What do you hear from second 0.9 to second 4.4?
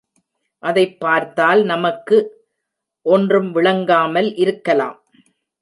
பார்த்தால் நமக்கு ஒன்றும் விளங்காமல்